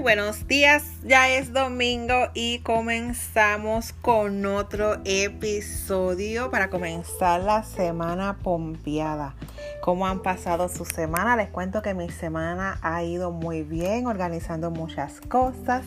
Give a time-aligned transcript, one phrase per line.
[0.00, 9.34] Buenos días, ya es domingo y comenzamos con otro episodio para comenzar la semana pompeada.
[9.82, 11.34] ¿Cómo han pasado su semana?
[11.34, 15.84] Les cuento que mi semana ha ido muy bien, organizando muchas cosas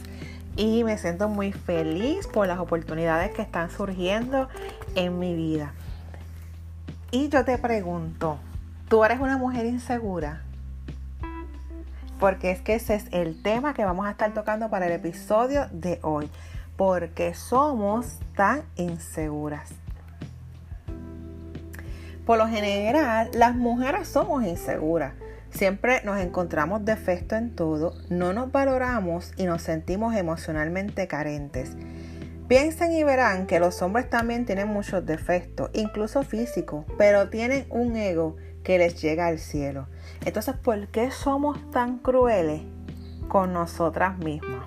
[0.58, 4.50] y me siento muy feliz por las oportunidades que están surgiendo
[4.96, 5.74] en mi vida.
[7.12, 8.40] Y yo te pregunto,
[8.90, 10.44] ¿tú eres una mujer insegura?
[12.22, 15.66] Porque es que ese es el tema que vamos a estar tocando para el episodio
[15.72, 16.30] de hoy,
[16.78, 19.72] porque somos tan inseguras.
[22.28, 25.16] Por lo general, las mujeres somos inseguras.
[25.50, 31.76] Siempre nos encontramos defectos en todo, no nos valoramos y nos sentimos emocionalmente carentes.
[32.48, 37.96] Piensen y verán que los hombres también tienen muchos defectos, incluso físicos, pero tienen un
[37.96, 39.88] ego que les llega al cielo.
[40.26, 42.62] Entonces, ¿por qué somos tan crueles
[43.28, 44.66] con nosotras mismas?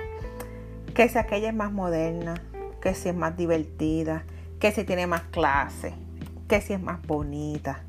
[0.95, 2.35] Que si aquella es más moderna,
[2.81, 4.25] que si es más divertida,
[4.59, 5.95] que si tiene más clase,
[6.49, 7.81] que si es más bonita.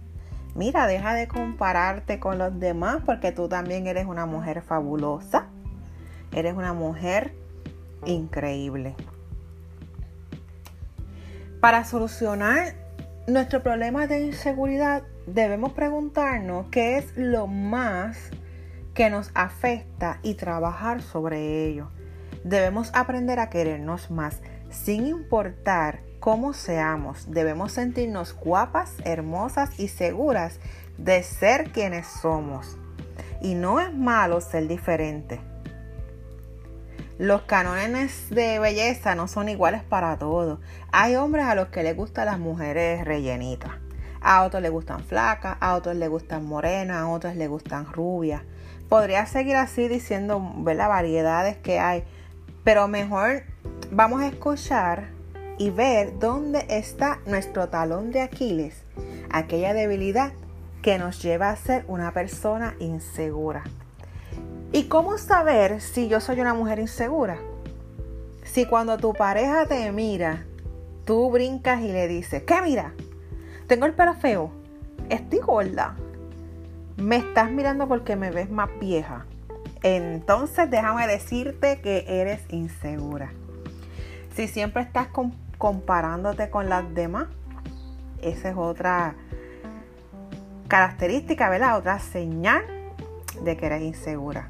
[0.55, 5.47] Mira, deja de compararte con los demás porque tú también eres una mujer fabulosa.
[6.31, 7.33] Eres una mujer
[8.05, 8.95] increíble.
[11.59, 12.75] Para solucionar
[13.27, 18.17] nuestro problema de inseguridad debemos preguntarnos qué es lo más
[18.93, 21.89] que nos afecta y trabajar sobre ello.
[22.43, 27.31] Debemos aprender a querernos más sin importar cómo seamos.
[27.31, 30.59] Debemos sentirnos guapas, hermosas y seguras
[30.97, 32.77] de ser quienes somos.
[33.41, 35.41] Y no es malo ser diferente.
[37.17, 40.59] Los cánones de belleza no son iguales para todos.
[40.91, 43.84] Hay hombres a los que les gustan las mujeres rellenitas.
[44.27, 48.41] A otros les gustan flacas, a otros les gustan morenas, a otros les gustan rubias.
[48.89, 52.03] Podría seguir así diciendo las variedades que hay.
[52.63, 53.43] Pero mejor
[53.91, 55.09] vamos a escuchar
[55.59, 58.83] y ver dónde está nuestro talón de Aquiles.
[59.29, 60.33] Aquella debilidad
[60.81, 63.63] que nos lleva a ser una persona insegura.
[64.71, 67.37] ¿Y cómo saber si yo soy una mujer insegura?
[68.43, 70.47] Si cuando tu pareja te mira,
[71.05, 72.95] tú brincas y le dices, ¿qué mira?
[73.67, 74.51] Tengo el pelo feo,
[75.09, 75.95] estoy gorda,
[76.97, 79.25] me estás mirando porque me ves más vieja.
[79.83, 83.31] Entonces déjame decirte que eres insegura.
[84.35, 85.07] Si siempre estás
[85.57, 87.27] comparándote con las demás,
[88.21, 89.15] esa es otra
[90.67, 91.77] característica, ¿verdad?
[91.77, 92.63] Otra señal
[93.41, 94.49] de que eres insegura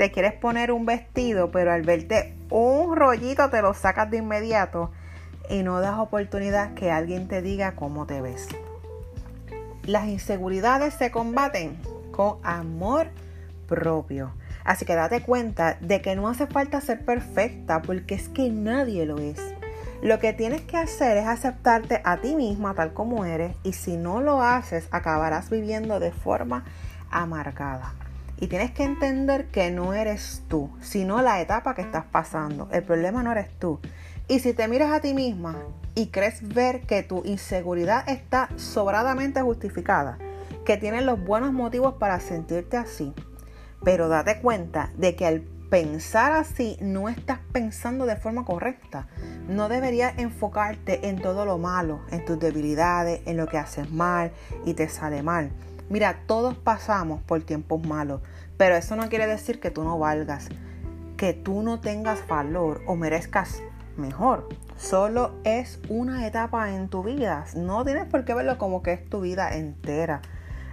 [0.00, 4.90] te quieres poner un vestido, pero al verte un rollito te lo sacas de inmediato
[5.50, 8.48] y no das oportunidad que alguien te diga cómo te ves.
[9.84, 11.76] Las inseguridades se combaten
[12.12, 13.08] con amor
[13.66, 14.32] propio.
[14.64, 19.06] Así que date cuenta de que no hace falta ser perfecta porque es que nadie
[19.06, 19.40] lo es.
[20.02, 23.96] Lo que tienes que hacer es aceptarte a ti misma tal como eres y si
[23.96, 26.64] no lo haces acabarás viviendo de forma
[27.10, 27.94] amargada.
[28.40, 32.68] Y tienes que entender que no eres tú, sino la etapa que estás pasando.
[32.72, 33.80] El problema no eres tú.
[34.28, 35.56] Y si te miras a ti misma
[35.94, 40.18] y crees ver que tu inseguridad está sobradamente justificada,
[40.64, 43.12] que tienes los buenos motivos para sentirte así,
[43.84, 49.06] pero date cuenta de que al pensar así no estás pensando de forma correcta.
[49.48, 54.32] No deberías enfocarte en todo lo malo, en tus debilidades, en lo que haces mal
[54.66, 55.50] y te sale mal.
[55.90, 58.22] Mira, todos pasamos por tiempos malos,
[58.56, 60.48] pero eso no quiere decir que tú no valgas,
[61.16, 63.60] que tú no tengas valor o merezcas
[63.96, 64.48] mejor.
[64.76, 67.44] Solo es una etapa en tu vida.
[67.56, 70.22] No tienes por qué verlo como que es tu vida entera.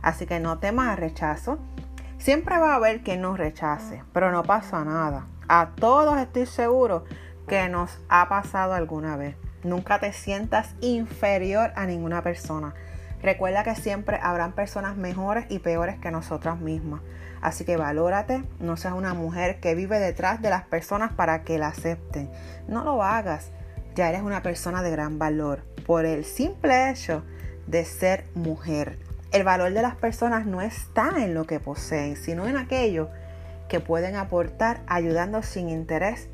[0.04, 1.58] Así que no temas al rechazo.
[2.20, 5.26] Siempre va a haber quien nos rechace, pero no pasa nada.
[5.48, 7.06] A todos estoy seguro
[7.48, 9.36] que nos ha pasado alguna vez.
[9.64, 12.76] Nunca te sientas inferior a ninguna persona.
[13.22, 17.02] Recuerda que siempre habrán personas mejores y peores que nosotras mismas.
[17.42, 21.58] Así que valórate, no seas una mujer que vive detrás de las personas para que
[21.58, 22.30] la acepten.
[22.68, 23.52] No lo hagas.
[23.96, 27.24] Ya eres una persona de gran valor por el simple hecho
[27.66, 29.00] de ser mujer.
[29.32, 33.10] El valor de las personas no está en lo que poseen, sino en aquello
[33.68, 36.30] que pueden aportar ayudando sin interés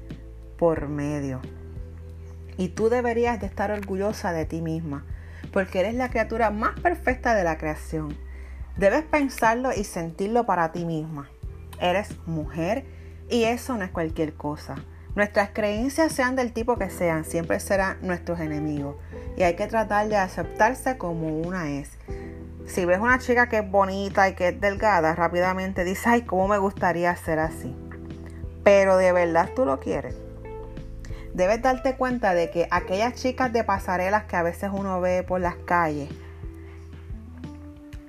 [0.57, 1.41] por medio.
[2.57, 5.05] Y tú deberías de estar orgullosa de ti misma
[5.53, 8.17] porque eres la criatura más perfecta de la creación.
[8.75, 11.29] Debes pensarlo y sentirlo para ti misma.
[11.79, 12.85] Eres mujer
[13.29, 14.75] y eso no es cualquier cosa.
[15.15, 18.95] Nuestras creencias sean del tipo que sean, siempre serán nuestros enemigos.
[19.37, 21.91] Y hay que tratar de aceptarse como una es.
[22.65, 26.47] Si ves una chica que es bonita y que es delgada, rápidamente dices, ay, ¿cómo
[26.47, 27.75] me gustaría ser así?
[28.63, 30.15] pero de verdad tú lo quieres.
[31.33, 35.41] Debes darte cuenta de que aquellas chicas de pasarelas que a veces uno ve por
[35.41, 36.09] las calles,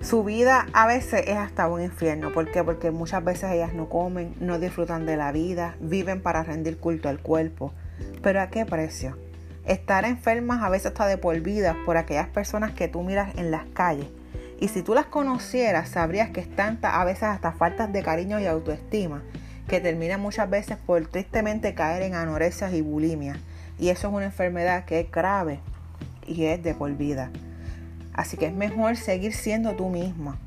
[0.03, 2.31] su vida a veces es hasta un infierno.
[2.31, 2.63] ¿Por qué?
[2.63, 7.09] Porque muchas veces ellas no comen, no disfrutan de la vida, viven para rendir culto
[7.09, 7.73] al cuerpo.
[8.23, 9.17] Pero ¿a qué precio?
[9.65, 11.43] Estar enfermas a veces hasta de por
[11.87, 14.09] por aquellas personas que tú miras en las calles.
[14.61, 18.45] Y si tú las conocieras, sabrías que están a veces hasta faltas de cariño y
[18.45, 19.23] autoestima,
[19.69, 23.37] que terminan muchas veces por tristemente caer en anorexia y bulimia.
[23.79, 25.61] Y eso es una enfermedad que es grave
[26.27, 27.31] y es de por vida.
[28.13, 30.39] Así que es mejor seguir siendo tú misma.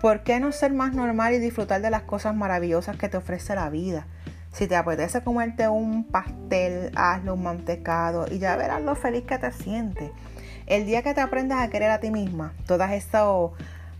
[0.00, 3.54] ¿Por qué no ser más normal y disfrutar de las cosas maravillosas que te ofrece
[3.54, 4.06] la vida?
[4.52, 9.38] Si te apetece comerte un pastel, hazlo un mantecado y ya verás lo feliz que
[9.38, 10.10] te sientes.
[10.66, 13.52] El día que te aprendas a querer a ti misma, todas esos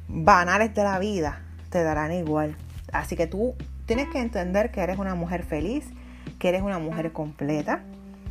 [0.08, 2.56] banales de la vida te darán igual.
[2.92, 3.54] Así que tú
[3.86, 5.88] tienes que entender que eres una mujer feliz,
[6.38, 7.80] que eres una mujer completa.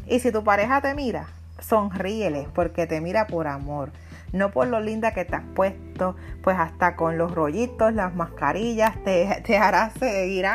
[0.07, 1.28] Y si tu pareja te mira,
[1.60, 3.92] sonríele porque te mira por amor
[4.36, 8.96] no por lo linda que te has puesto, pues hasta con los rollitos, las mascarillas,
[9.04, 10.46] te, hará seguir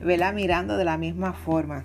[0.00, 1.84] vela mirando de la misma forma.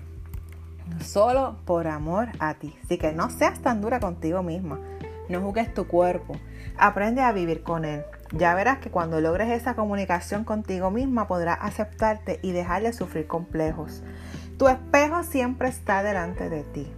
[1.00, 2.76] Solo por amor a ti.
[2.84, 4.78] Así que no seas tan dura contigo misma.
[5.30, 6.34] No juzgues tu cuerpo.
[6.76, 8.04] Aprende a vivir con él.
[8.32, 13.26] Ya verás que cuando logres esa comunicación contigo misma podrás aceptarte y dejar de sufrir
[13.28, 14.02] complejos.
[14.58, 16.92] Tu espejo siempre está delante de ti.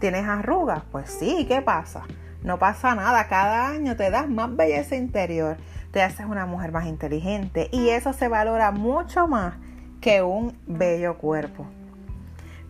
[0.00, 0.82] ¿Tienes arrugas?
[0.92, 2.02] Pues sí, ¿qué pasa?
[2.42, 5.56] No pasa nada, cada año te das más belleza interior,
[5.92, 9.54] te haces una mujer más inteligente y eso se valora mucho más
[10.00, 11.66] que un bello cuerpo.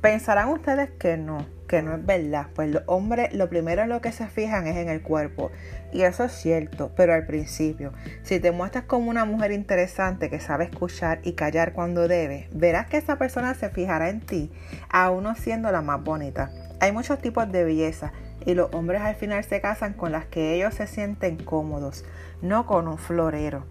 [0.01, 1.39] Pensarán ustedes que no,
[1.73, 4.77] que no es verdad, pues los hombres lo primero en lo que se fijan es
[4.77, 5.51] en el cuerpo
[5.91, 10.39] y eso es cierto, pero al principio, si te muestras como una mujer interesante que
[10.39, 14.53] sabe escuchar y callar cuando debe, verás que esa persona se fijará en ti,
[14.91, 16.51] aún no siendo la más bonita.
[16.79, 18.13] Hay muchos tipos de belleza
[18.45, 22.05] y los hombres al final se casan con las que ellos se sienten cómodos,
[22.43, 23.65] no con un florero.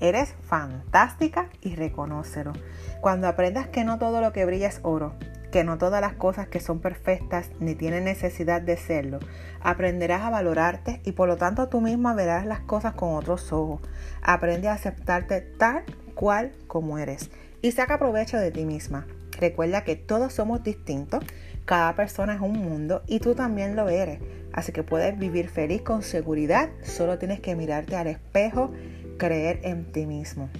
[0.00, 2.52] Eres fantástica y reconócelo.
[3.00, 5.14] Cuando aprendas que no todo lo que brilla es oro,
[5.54, 9.20] que no todas las cosas que son perfectas ni tienen necesidad de serlo,
[9.60, 13.80] aprenderás a valorarte y por lo tanto tú misma verás las cosas con otros ojos.
[14.20, 15.84] Aprende a aceptarte tal
[16.16, 17.30] cual como eres
[17.62, 19.06] y saca provecho de ti misma.
[19.38, 21.22] Recuerda que todos somos distintos
[21.64, 24.18] cada persona es un mundo y tú también lo eres.
[24.52, 26.68] Así que puedes vivir feliz con seguridad.
[26.82, 28.72] Solo tienes que mirarte al espejo,
[29.18, 30.50] creer en ti mismo.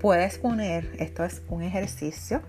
[0.00, 2.40] Puedes poner, esto es un ejercicio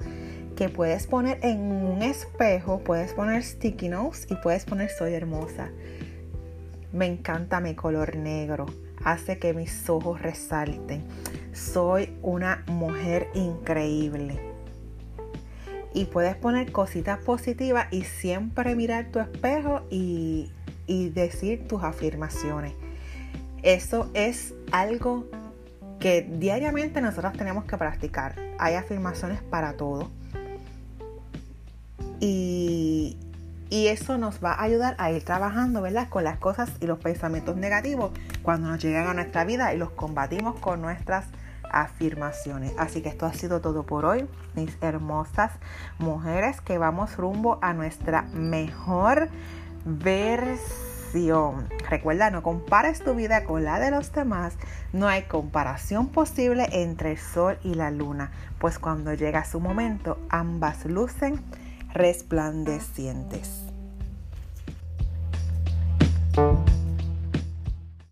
[0.58, 5.70] que puedes poner en un espejo, puedes poner sticky notes y puedes poner soy hermosa.
[6.92, 8.66] Me encanta mi color negro,
[9.06, 11.04] hace que mis ojos resalten.
[11.54, 14.40] Soy una mujer increíble
[15.94, 20.52] y puedes poner cositas positivas y siempre mirar tu espejo y,
[20.88, 22.74] decir tus afirmaciones.
[23.62, 25.28] Eso es algo
[26.00, 28.36] que diariamente nosotros tenemos que practicar.
[28.58, 30.10] Hay afirmaciones para todo.
[32.20, 33.18] Y,
[33.70, 36.10] eso nos va a ayudar a ir trabajando, ¿verdad?
[36.10, 38.12] Con las cosas y los pensamientos negativos
[38.42, 41.26] cuando nos llegan a nuestra vida y los combatimos con nuestras
[41.70, 42.74] afirmaciones.
[42.78, 45.52] Así que esto ha sido todo por hoy, mis hermosas
[46.00, 49.30] mujeres, que vamos rumbo a nuestra mejor
[49.86, 51.68] versión.
[51.90, 54.54] Recuerda, no compares tu vida con la de los demás.
[54.92, 60.20] No hay comparación posible entre el sol y la luna, pues cuando llega su momento,
[60.30, 61.42] ambas lucen
[61.98, 63.67] resplandecientes.